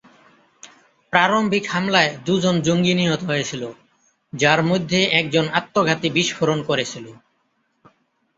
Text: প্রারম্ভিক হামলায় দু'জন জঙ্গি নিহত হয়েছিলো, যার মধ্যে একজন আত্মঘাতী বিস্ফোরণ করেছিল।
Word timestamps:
প্রারম্ভিক 1.13 1.63
হামলায় 1.67 2.11
দু'জন 2.25 2.55
জঙ্গি 2.61 2.93
নিহত 2.93 3.21
হয়েছিলো, 3.23 3.69
যার 4.33 4.59
মধ্যে 4.63 4.99
একজন 5.11 5.45
আত্মঘাতী 5.59 6.07
বিস্ফোরণ 6.09 6.59
করেছিল। 6.63 7.05